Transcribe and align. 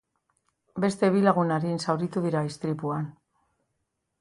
Beste 0.85 1.09
bi 1.17 1.21
lagun 1.27 1.53
arin 1.57 1.77
zauritu 1.87 2.25
dira 2.25 2.45
istripuan. 2.51 3.07